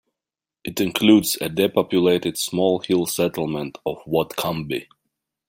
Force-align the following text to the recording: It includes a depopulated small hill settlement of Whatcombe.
It 0.63 0.81
includes 0.81 1.37
a 1.41 1.47
depopulated 1.47 2.35
small 2.35 2.79
hill 2.79 3.05
settlement 3.05 3.77
of 3.85 3.97
Whatcombe. 4.07 4.87